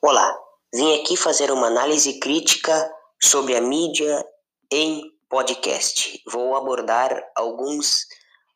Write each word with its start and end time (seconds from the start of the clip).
Olá, 0.00 0.32
vim 0.72 1.00
aqui 1.00 1.16
fazer 1.16 1.50
uma 1.50 1.66
análise 1.66 2.20
crítica 2.20 2.88
sobre 3.20 3.56
a 3.56 3.60
mídia 3.60 4.24
em 4.70 5.02
podcast. 5.28 6.22
Vou 6.24 6.54
abordar 6.54 7.20
alguns 7.34 8.06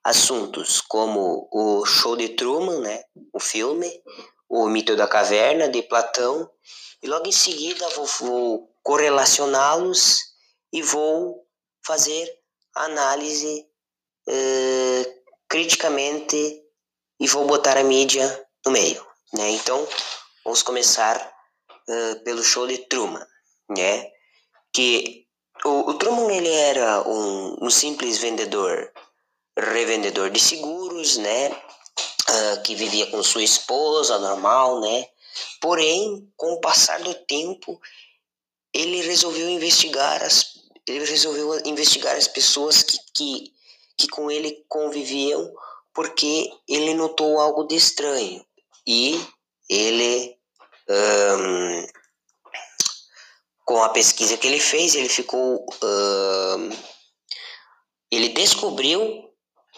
assuntos, 0.05 0.81
como 0.81 1.49
o 1.51 1.85
Show 1.85 2.15
de 2.15 2.29
Truman, 2.29 2.79
né, 2.79 3.03
o 3.33 3.41
filme, 3.41 3.91
o 4.49 4.69
Mito 4.69 4.95
da 4.95 5.09
Caverna, 5.09 5.69
de 5.69 5.83
Platão, 5.83 6.49
e 7.03 7.09
logo 7.09 7.27
em 7.27 7.33
seguida 7.33 7.89
vou, 7.89 8.07
vou 8.21 8.77
correlacioná-los 8.81 10.19
e 10.73 10.81
vou 10.81 11.45
fazer 11.85 12.33
análise 12.77 13.67
uh, 14.29 15.23
criticamente 15.49 16.63
e 17.19 17.27
vou 17.27 17.45
botar 17.49 17.77
a 17.77 17.83
mídia 17.83 18.47
no 18.65 18.71
meio. 18.71 19.05
Né? 19.33 19.51
Então, 19.51 19.89
vamos 20.45 20.63
começar 20.63 21.32
uh, 21.89 22.25
pelo 22.25 22.43
show 22.43 22.67
de 22.67 22.79
Truman, 22.89 23.27
né? 23.71 24.11
Que 24.73 25.27
o, 25.65 25.91
o 25.91 25.95
Truman 25.95 26.31
ele 26.33 26.49
era 26.49 27.07
um, 27.09 27.57
um 27.63 27.71
simples 27.71 28.19
vendedor, 28.19 28.93
revendedor 29.57 30.31
de 30.31 30.41
seguros, 30.41 31.17
né? 31.19 31.51
Uh, 31.51 32.63
que 32.63 32.75
vivia 32.75 33.07
com 33.11 33.23
sua 33.23 33.43
esposa, 33.43 34.19
normal, 34.19 34.81
né? 34.81 35.07
Porém, 35.61 36.31
com 36.37 36.53
o 36.53 36.61
passar 36.61 37.01
do 37.01 37.15
tempo, 37.15 37.81
ele 38.73 39.03
resolveu 39.03 39.49
investigar 39.49 40.23
as 40.23 40.53
ele 40.89 41.05
resolveu 41.05 41.61
investigar 41.65 42.17
as 42.17 42.27
pessoas 42.27 42.83
que, 42.83 42.99
que, 43.15 43.55
que 43.97 44.09
com 44.09 44.31
ele 44.31 44.65
conviviam 44.69 45.53
porque 45.95 46.51
ele 46.67 46.95
notou 46.95 47.39
algo 47.39 47.65
de 47.65 47.77
estranho 47.77 48.45
e 48.87 49.21
ele 49.69 50.37
um, 50.93 51.87
com 53.65 53.83
a 53.83 53.89
pesquisa 53.89 54.37
que 54.37 54.47
ele 54.47 54.61
fez, 54.61 54.95
ele 54.95 55.09
ficou. 55.09 55.65
Um, 55.83 56.71
ele 58.11 58.29
descobriu 58.29 59.31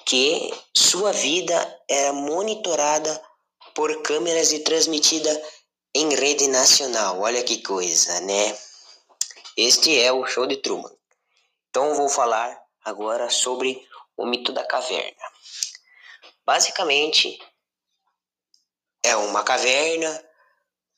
que 0.05 0.53
sua 0.77 1.13
vida 1.13 1.83
era 1.89 2.13
monitorada 2.13 3.23
por 3.75 4.03
câmeras 4.03 4.53
e 4.53 4.61
transmitida 4.61 5.31
em 5.95 6.13
rede 6.15 6.49
nacional. 6.49 7.21
Olha 7.21 7.43
que 7.43 7.63
coisa, 7.63 8.21
né? 8.23 8.59
Este 9.57 10.01
é 10.01 10.13
o 10.13 10.27
show 10.27 10.47
de 10.47 10.57
Truman. 10.57 10.91
Então 11.71 11.95
vou 11.95 12.09
falar 12.09 12.61
agora 12.85 13.31
sobre 13.31 13.81
o 14.17 14.27
mito 14.27 14.53
da 14.53 14.65
caverna. 14.65 15.33
Basicamente, 16.45 17.39
é 19.03 19.17
uma 19.17 19.43
caverna 19.45 20.25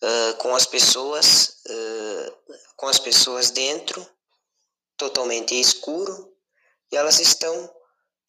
uh, 0.03 0.37
com 0.39 0.55
as 0.55 0.67
pessoas 0.67 1.61
uh, 1.69 2.37
com 2.77 2.89
as 2.89 2.99
pessoas 2.99 3.51
dentro 3.51 4.07
totalmente 4.97 5.59
escuro 5.59 6.35
e 6.91 6.97
elas 6.97 7.21
estão 7.21 7.75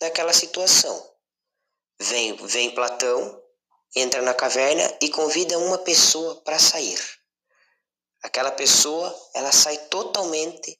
naquela 0.01 0.33
situação. 0.33 1.15
Vem 1.99 2.35
vem 2.45 2.73
Platão 2.73 3.43
entra 3.95 4.21
na 4.21 4.33
caverna 4.33 4.97
e 5.01 5.09
convida 5.09 5.57
uma 5.57 5.77
pessoa 5.79 6.35
para 6.41 6.59
sair. 6.59 6.99
Aquela 8.21 8.51
pessoa 8.51 9.13
ela 9.33 9.51
sai 9.51 9.77
totalmente 9.87 10.79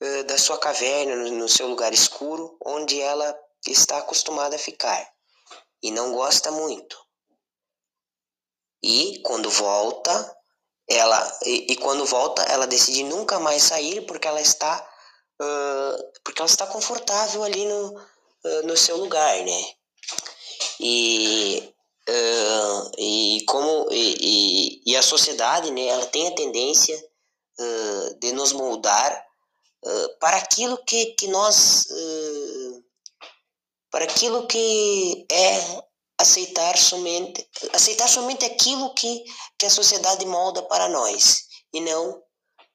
uh, 0.00 0.24
da 0.24 0.38
sua 0.38 0.58
caverna 0.58 1.16
no, 1.16 1.30
no 1.32 1.48
seu 1.48 1.68
lugar 1.68 1.92
escuro 1.92 2.56
onde 2.64 3.00
ela 3.00 3.38
está 3.66 3.98
acostumada 3.98 4.56
a 4.56 4.58
ficar 4.58 5.12
e 5.82 5.90
não 5.90 6.12
gosta 6.12 6.50
muito 6.50 7.05
e 8.86 9.18
quando 9.22 9.50
volta, 9.50 10.36
ela 10.88 11.38
e, 11.44 11.72
e, 11.72 11.76
quando 11.76 12.06
volta, 12.06 12.42
ela 12.42 12.68
decide 12.68 13.02
nunca 13.02 13.40
mais 13.40 13.64
sair 13.64 14.06
porque 14.06 14.28
ela 14.28 14.40
está 14.40 14.88
uh, 15.42 16.12
porque 16.22 16.40
ela 16.40 16.48
está 16.48 16.68
confortável 16.68 17.42
ali 17.42 17.66
no, 17.66 17.96
uh, 17.96 18.62
no 18.64 18.76
seu 18.76 18.96
lugar, 18.96 19.44
né? 19.44 19.74
E 20.78 21.74
uh, 22.08 22.92
e 22.96 23.44
como 23.48 23.88
e, 23.90 24.14
e, 24.20 24.92
e, 24.92 24.96
a 24.96 25.02
sociedade, 25.02 25.72
né? 25.72 25.86
Ela 25.88 26.06
tem 26.06 26.28
a 26.28 26.34
tendência 26.34 26.96
de 28.20 28.32
nos 28.32 28.52
moldar 28.52 29.24
para 30.20 30.36
aquilo 30.36 30.76
que, 30.84 31.06
que 31.14 31.26
nós 31.28 31.86
para 33.90 34.04
aquilo 34.04 34.46
que 34.46 35.26
é 35.30 35.82
aceitar 36.18 36.76
somente 36.76 37.46
aceitar 37.72 38.08
somente 38.08 38.44
aquilo 38.44 38.92
que, 38.94 39.24
que 39.58 39.66
a 39.66 39.70
sociedade 39.70 40.24
molda 40.24 40.62
para 40.62 40.88
nós 40.88 41.46
e 41.72 41.80
não 41.80 42.22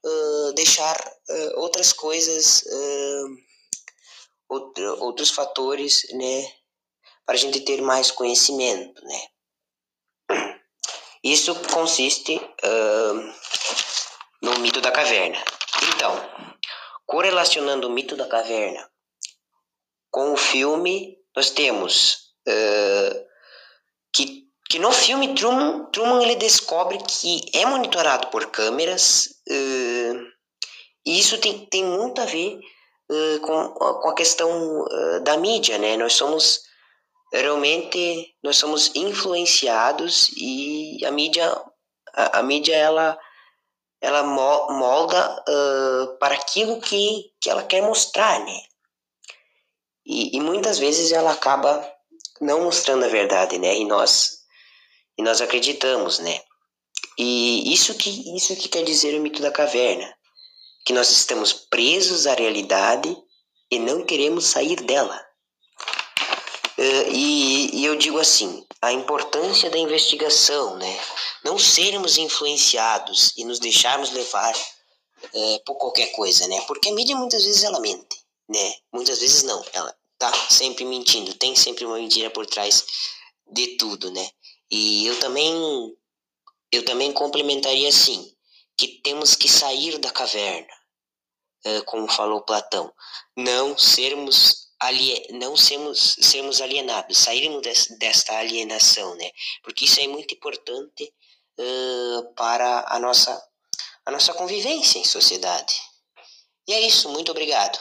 uh, 0.06 0.53
deixar 0.53 0.96
uh, 0.97 1.59
outras 1.59 1.91
coisas 1.91 2.62
uh, 2.63 3.28
outro, 4.50 5.03
outros 5.03 5.31
fatores 5.31 6.03
né 6.13 6.53
para 7.25 7.35
a 7.35 7.38
gente 7.38 7.59
ter 7.62 7.81
mais 7.81 8.12
conhecimento 8.12 9.03
né. 9.06 9.28
Isso 11.23 11.53
consiste 11.69 12.41
no 14.41 14.58
mito 14.58 14.81
da 14.81 14.91
caverna. 14.91 15.38
Então 15.96 16.13
correlacionando 17.06 17.88
o 17.88 17.91
mito 17.91 18.16
da 18.16 18.28
caverna 18.28 18.90
com 20.12 20.34
o 20.34 20.38
filme 20.38 21.18
nós 21.35 21.50
temos 21.50 22.29
Uh, 22.47 23.31
que, 24.14 24.48
que 24.70 24.80
no 24.80 24.92
filme 24.92 25.34
Truman, 25.36 25.86
Truman 25.92 26.22
ele 26.22 26.36
descobre 26.36 26.98
que 27.00 27.42
é 27.54 27.66
monitorado 27.66 28.28
por 28.28 28.48
câmeras 28.52 29.42
uh, 29.50 30.32
e 31.06 31.20
isso 31.20 31.38
tem, 31.40 31.66
tem 31.66 31.84
muito 31.84 32.22
a 32.22 32.26
ver 32.26 32.60
uh, 33.10 33.40
com, 33.42 33.70
com 33.74 34.10
a 34.10 34.16
questão 34.16 34.82
uh, 34.82 35.20
da 35.24 35.38
mídia, 35.38 35.78
né? 35.78 35.98
Nós 35.98 36.14
somos 36.14 36.62
realmente 37.34 38.36
nós 38.44 38.58
somos 38.58 38.92
influenciados 38.94 40.30
e 40.36 41.00
a 41.06 41.12
mídia 41.12 41.50
a, 42.14 42.40
a 42.40 42.44
mídia 42.44 42.76
ela 42.76 43.18
ela 44.02 44.24
molda 44.24 45.46
para 46.20 46.34
aquilo 46.34 46.82
que, 46.82 47.32
que 47.40 47.52
ela 47.52 47.62
quer 47.62 47.84
mostrar, 47.84 48.40
né? 48.40 48.60
E, 50.04 50.36
e 50.36 50.42
muitas 50.42 50.80
vezes 50.80 51.12
ela 51.12 51.32
acaba 51.32 51.88
não 52.41 52.63
mostrando 52.63 53.06
a 53.06 53.07
verdade, 53.07 53.57
né? 53.59 53.78
E 53.78 53.85
nós 53.85 54.41
e 55.18 55.22
nós 55.24 55.40
acreditamos, 55.40 56.19
né? 56.19 56.41
E 57.18 57.72
isso 57.72 57.94
que 57.96 58.35
isso 58.35 58.56
que 58.56 58.68
quer 58.68 58.84
dizer 58.84 59.18
o 59.18 59.22
mito 59.22 59.41
da 59.41 59.52
caverna, 59.52 60.12
que 60.85 60.94
nós 60.94 61.12
estamos 61.12 61.53
presos 61.53 62.25
à 62.25 62.34
realidade 62.34 63.16
e 63.72 63.78
não 63.78 64.03
queremos 64.03 64.46
sair 64.46 64.78
dela. 64.78 65.16
Uh, 66.78 67.12
e, 67.12 67.81
e 67.81 67.85
eu 67.85 67.96
digo 67.96 68.18
assim, 68.18 68.66
a 68.81 68.91
importância 68.91 69.69
da 69.69 69.78
investigação, 69.78 70.78
né? 70.78 71.00
Não 71.44 71.59
sermos 71.59 72.18
influenciados 72.18 73.34
e 73.38 73.44
nos 73.44 73.59
deixarmos 73.59 74.12
levar 74.12 74.56
uh, 74.56 75.63
por 75.63 75.75
qualquer 75.75 76.12
coisa, 76.13 76.47
né? 76.47 76.59
Porque 76.62 76.90
a 76.90 76.94
mídia 76.94 77.16
muitas 77.16 77.44
vezes 77.44 77.63
ela 77.63 77.79
mente, 77.79 78.18
né? 78.50 78.73
Muitas 78.91 79.19
vezes 79.19 79.44
não, 79.44 79.63
ela 79.73 79.96
tá 80.22 80.32
sempre 80.52 80.86
mentindo, 80.86 81.34
tem 81.34 81.56
sempre 81.56 81.84
uma 81.84 81.98
mentira 81.98 82.30
por 82.30 82.46
trás 82.46 82.86
de 83.52 83.76
tudo, 83.78 84.12
né? 84.12 84.30
E 84.70 85.08
eu 85.08 85.20
também 85.20 85.52
eu 86.72 86.86
também 86.86 87.12
complementaria 87.12 87.90
assim, 87.90 88.32
que 88.78 88.88
temos 89.02 89.36
que 89.36 89.50
sair 89.50 89.98
da 89.98 90.12
caverna, 90.12 90.74
como 91.86 92.08
falou 92.08 92.46
Platão, 92.46 92.94
não 93.36 93.76
sermos 93.78 94.70
ali 94.80 95.28
não 95.32 95.58
sermos 95.58 96.18
sermos 96.22 96.62
alienados, 96.62 97.18
sairmos 97.18 97.64
desta 97.98 98.38
alienação, 98.38 99.16
né? 99.16 99.32
Porque 99.64 99.86
isso 99.86 100.00
é 100.00 100.08
muito 100.08 100.36
importante 100.36 101.12
uh, 101.59 102.34
para 102.35 102.85
a 102.88 103.00
nossa 103.00 103.44
a 104.06 104.12
nossa 104.12 104.34
convivência 104.34 105.00
em 105.00 105.03
sociedade. 105.03 105.76
E 106.68 106.73
é 106.73 106.79
isso, 106.82 107.09
muito 107.09 107.32
obrigado. 107.32 107.79